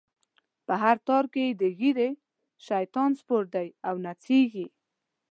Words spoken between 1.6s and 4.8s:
د ږیری، شیطان سپور دی او نڅیږی